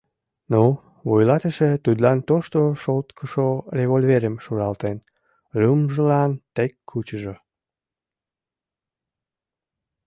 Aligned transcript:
Ну, 0.51 0.63
вуйлатыше 1.07 1.69
тудлан 1.85 2.19
тошто 2.29 2.59
шолткышо 2.81 3.47
револьверым 3.77 4.35
шуралтен: 4.43 4.97
лӱмжылан 5.59 6.31
тек 6.55 6.73
кучыжо. 6.89 7.35